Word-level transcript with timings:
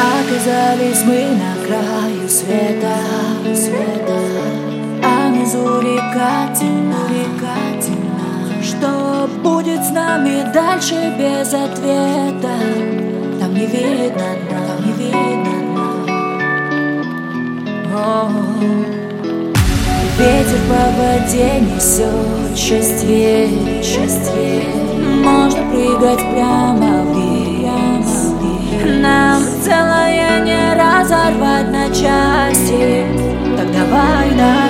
Оказались 0.00 1.02
мы 1.04 1.26
на 1.36 1.52
краю 1.66 2.26
света, 2.26 2.96
света. 3.54 4.18
А 5.02 5.28
внизу 5.28 5.80
река 5.80 6.54
темна, 6.58 7.02
река 7.10 7.56
темна. 7.82 8.62
Что 8.62 9.28
будет 9.42 9.84
с 9.84 9.90
нами 9.90 10.50
дальше 10.54 10.94
без 11.18 11.52
ответа? 11.52 12.56
Там 13.40 13.54
не 13.54 13.66
видно 13.66 14.36
дна, 14.48 14.60
там 14.68 14.86
не 14.86 14.92
видно 14.92 15.20
Ветер 20.18 20.60
по 20.68 20.82
воде 20.98 21.60
несет 21.60 22.56
счастье, 22.56 23.48
счастье. 23.82 24.64
Можно 25.24 25.62
прыгать 25.70 26.20
прямо 26.32 27.02
вниз 27.04 27.29
I 34.00 34.30
know. 34.32 34.69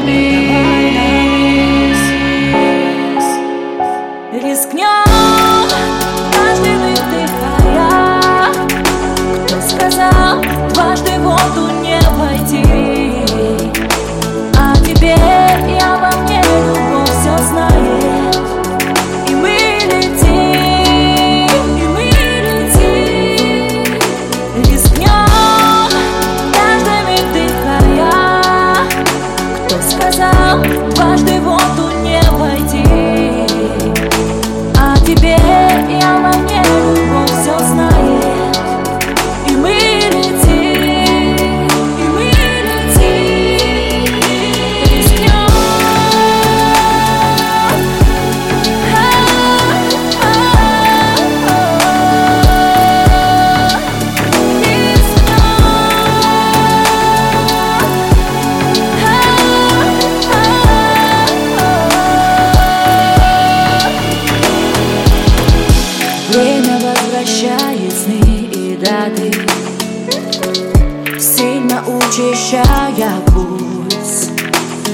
Учащая 71.96 73.20
пульс 73.26 74.30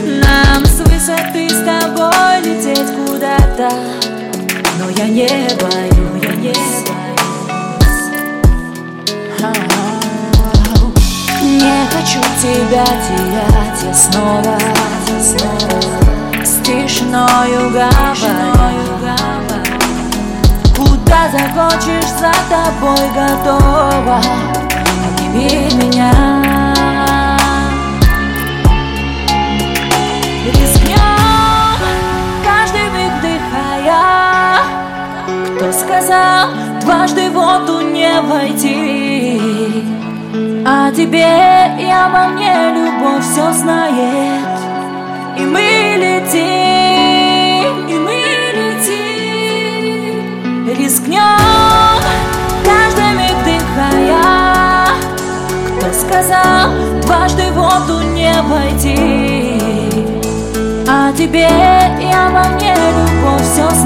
Нам 0.05 0.65
с 0.65 0.79
высоты 0.81 1.49
с 1.49 1.65
тобой 1.65 2.41
лететь 2.43 2.91
куда-то. 2.95 3.71
Но 4.79 4.89
я 4.91 5.09
не 5.09 5.27
боюсь, 5.61 6.23
я 6.23 6.35
не 6.35 6.53
боюсь. 6.53 7.37
Не 11.43 11.87
хочу 11.91 12.21
тебя 12.41 12.85
терять. 12.85 13.83
Я 13.85 13.95
снова, 13.95 14.59
снова 15.21 16.45
С 16.45 16.63
тишиною 16.63 17.71
говорю. 17.71 18.57
Куда 20.77 21.29
захочешь, 21.31 22.11
за 22.21 22.33
тобой 22.49 23.07
готова. 23.15 24.21
Обними 25.07 25.69
меня 25.75 26.26
воду 38.23 38.23
не 38.23 38.23
войти 38.23 39.41
А 40.67 40.91
тебе 40.93 41.27
я 41.87 42.09
во 42.13 42.29
мне 42.29 42.53
любовь 42.75 43.25
все 43.25 43.53
знает. 43.53 44.47
И 45.39 45.43
мы 45.43 45.97
летим, 45.97 47.87
и 47.89 47.95
мы 47.99 48.23
летим. 48.55 50.15
Рискнем, 50.77 51.21
каждый 52.65 53.13
миг 53.17 53.37
вдыхая 53.43 54.87
Кто 55.79 55.87
сказал 55.93 56.71
дважды 57.03 57.45
в 57.51 57.55
воду 57.55 57.97
не 58.15 58.35
войти 58.43 59.61
А 60.89 61.13
тебе 61.13 61.49
я 62.01 62.31
во 62.33 62.45
мне 62.55 62.75
любовь 62.75 63.43
все 63.43 63.69
знает 63.71 63.86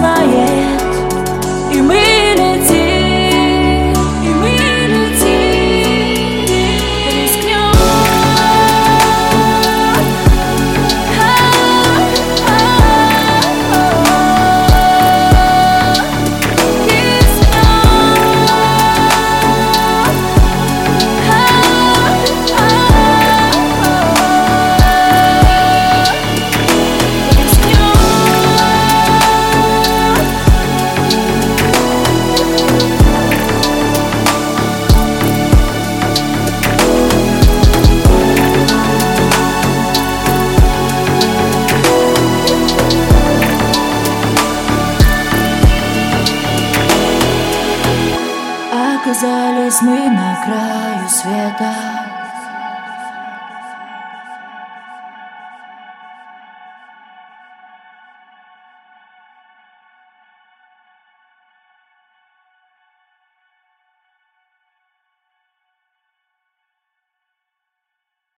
Оказались 49.10 49.82
мы 49.82 50.08
на 50.08 50.36
краю 50.44 51.08
света 51.08 51.99